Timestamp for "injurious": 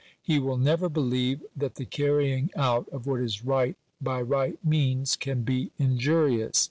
5.77-6.59